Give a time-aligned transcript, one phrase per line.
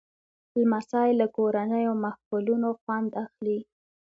[0.61, 3.59] لمسی له کورنیو محفلونو خوند اخلي.